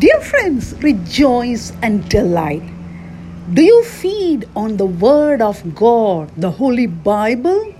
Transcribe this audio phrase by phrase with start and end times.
[0.00, 2.62] Dear friends, rejoice and delight.
[3.52, 7.74] Do you feed on the Word of God, the Holy Bible?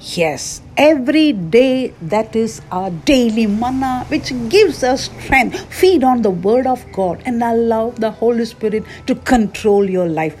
[0.00, 5.58] Yes, every day that is our daily manna which gives us strength.
[5.74, 10.36] Feed on the Word of God and allow the Holy Spirit to control your life.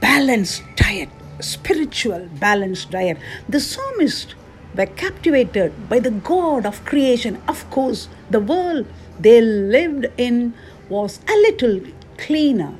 [0.00, 3.18] Balanced diet, spiritual balanced diet.
[3.48, 4.34] The psalmist
[4.74, 7.40] were captivated by the God of creation.
[7.46, 8.86] Of course, the world
[9.18, 10.54] they lived in
[10.88, 11.80] was a little
[12.18, 12.74] cleaner,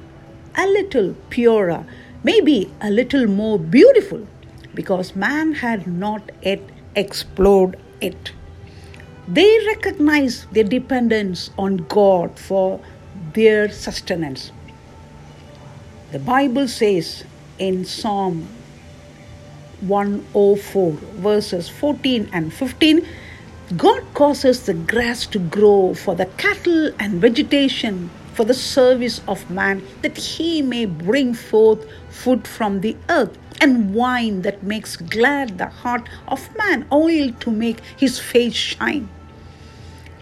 [0.56, 1.86] a little purer,
[2.22, 4.26] maybe a little more beautiful
[4.74, 6.60] because man had not yet
[6.94, 8.32] explored it.
[9.26, 12.80] They recognized their dependence on God for
[13.32, 14.52] their sustenance.
[16.12, 17.24] The Bible says
[17.58, 18.48] in Psalm
[19.80, 23.06] 104, verses 14 and 15
[23.78, 29.48] God causes the grass to grow for the cattle and vegetation for the service of
[29.50, 35.56] man, that he may bring forth food from the earth, and wine that makes glad
[35.56, 39.08] the heart of man, oil to make his face shine,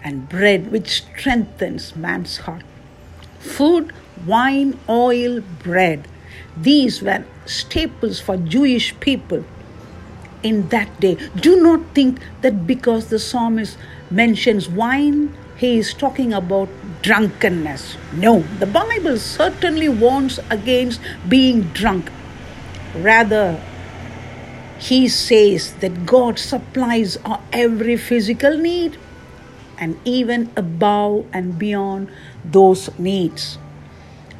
[0.01, 2.63] and bread which strengthens man's heart.
[3.39, 3.91] Food,
[4.25, 6.07] wine, oil, bread.
[6.55, 9.43] These were staples for Jewish people
[10.43, 11.15] in that day.
[11.35, 13.77] Do not think that because the psalmist
[14.11, 16.69] mentions wine, he is talking about
[17.01, 17.97] drunkenness.
[18.13, 22.11] No, the Bible certainly warns against being drunk.
[22.95, 23.59] Rather,
[24.77, 28.97] he says that God supplies our every physical need
[29.77, 32.09] and even above and beyond
[32.43, 33.57] those needs.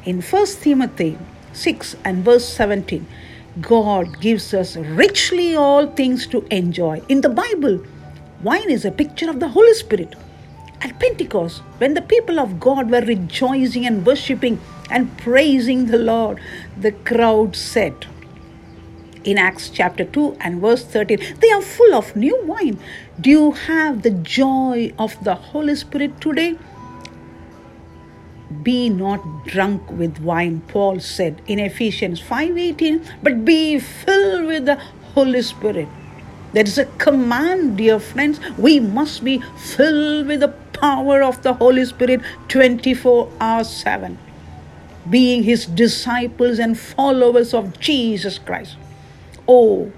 [0.06, 1.18] In 1 Timothy
[1.54, 3.08] 6 and verse 17,
[3.62, 7.04] God gives us richly all things to enjoy.
[7.08, 7.84] In the Bible,
[8.42, 10.16] wine is a picture of the Holy Spirit.
[10.82, 14.60] At Pentecost, when the people of God were rejoicing and worshiping
[14.90, 16.40] and praising the Lord,
[16.76, 18.08] the crowd said,
[19.24, 22.80] in Acts chapter 2 and verse 13, they are full of new wine.
[23.22, 26.58] Do you have the joy of the Holy Spirit today?
[28.62, 34.78] Be not drunk with wine, Paul said in Ephesians 5:18, but be filled with the
[35.16, 35.88] Holy Spirit.
[36.54, 38.40] That is a command, dear friends.
[38.58, 44.18] We must be filled with the power of the Holy Spirit 24 hours 7,
[45.10, 48.76] being his disciples and followers of Jesus Christ.
[49.48, 49.92] Oh,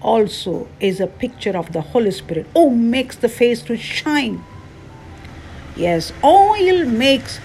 [0.00, 2.46] also is a picture of the Holy Spirit.
[2.54, 4.42] Oh, makes the face to shine.
[5.76, 7.38] Yes, oil makes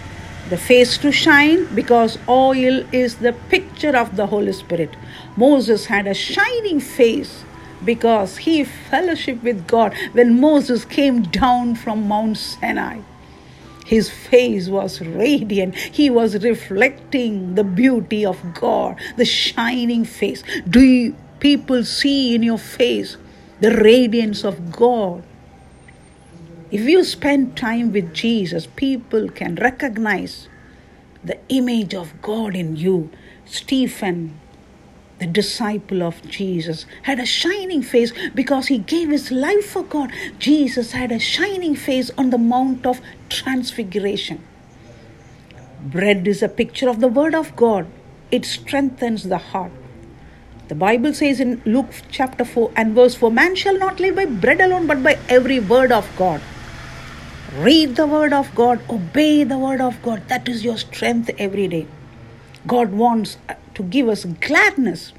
[0.49, 4.95] the face to shine because oil is the picture of the Holy Spirit.
[5.37, 7.43] Moses had a shining face
[7.83, 12.99] because he fellowship with God when Moses came down from Mount Sinai.
[13.85, 15.75] His face was radiant.
[15.75, 20.43] He was reflecting the beauty of God, the shining face.
[20.69, 23.17] Do you, people see in your face
[23.59, 25.23] the radiance of God?
[26.71, 30.47] If you spend time with Jesus, people can recognize
[31.21, 33.09] the image of God in you.
[33.43, 34.39] Stephen,
[35.19, 40.13] the disciple of Jesus, had a shining face because he gave his life for God.
[40.39, 44.41] Jesus had a shining face on the Mount of Transfiguration.
[45.83, 47.85] Bread is a picture of the Word of God,
[48.31, 49.73] it strengthens the heart.
[50.69, 54.23] The Bible says in Luke chapter 4 and verse 4 Man shall not live by
[54.23, 56.39] bread alone, but by every word of God.
[57.55, 60.25] Read the word of God, obey the word of God.
[60.29, 61.85] That is your strength every day.
[62.65, 65.11] God wants uh, to give us gladness.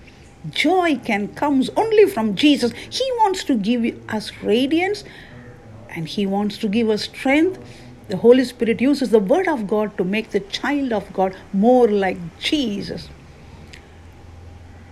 [0.49, 2.73] Joy can comes only from Jesus.
[2.89, 5.05] He wants to give us radiance
[5.91, 7.59] and he wants to give us strength.
[8.09, 11.87] The Holy Spirit uses the word of God to make the child of God more
[11.87, 13.11] like Jesus.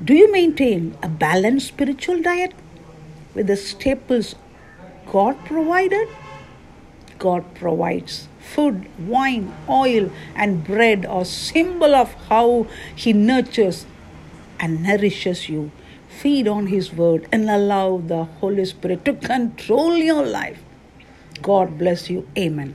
[0.04, 2.52] Do you maintain a balanced spiritual diet
[3.34, 4.34] with the staples
[5.06, 6.06] God provided?
[7.20, 8.26] God provides.
[8.40, 12.66] Food, wine, oil, and bread are symbol of how
[12.96, 13.86] He nurtures
[14.58, 15.70] and nourishes you.
[16.08, 20.62] Feed on His word and allow the Holy Spirit to control your life.
[21.40, 22.26] God bless you.
[22.36, 22.74] Amen.